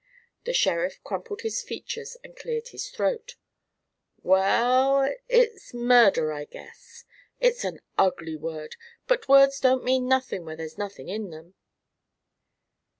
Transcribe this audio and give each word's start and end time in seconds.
The 0.45 0.53
sheriff 0.53 0.99
crumpled 1.03 1.41
his 1.41 1.61
features 1.61 2.17
and 2.23 2.35
cleared 2.35 2.69
his 2.69 2.89
throat. 2.89 3.35
"Well, 4.23 5.13
it's 5.29 5.75
murder, 5.75 6.33
I 6.33 6.45
guess. 6.45 7.05
It's 7.39 7.63
an 7.63 7.81
ugly 7.99 8.35
word, 8.35 8.77
but 9.05 9.27
words 9.29 9.59
don't 9.59 9.83
mean 9.83 10.07
nothin' 10.07 10.43
when 10.43 10.57
there's 10.57 10.75
nothin' 10.75 11.07
in 11.07 11.29
them." 11.29 11.53